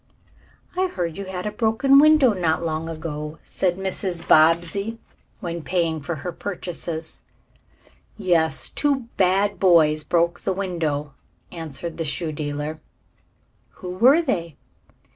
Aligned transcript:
"I 0.75 0.87
heard 0.87 1.19
you 1.19 1.25
had 1.25 1.45
a 1.45 1.51
window 1.51 1.57
broken 2.31 2.41
not 2.41 2.63
long 2.63 2.89
ago," 2.89 3.37
said 3.43 3.77
Mrs. 3.77 4.27
Bobbsey, 4.27 4.97
when 5.41 5.61
paying 5.61 6.01
for 6.01 6.15
her 6.25 6.31
purchases. 6.31 7.21
"Yes, 8.17 8.67
two 8.69 9.01
bad 9.17 9.59
boys 9.59 10.03
broke 10.03 10.39
the 10.39 10.53
window," 10.53 11.13
answered 11.51 11.97
the 11.97 12.03
shoe 12.03 12.31
dealer. 12.31 12.79
"Who 13.73 13.91
were 13.91 14.23
they?" 14.23 14.57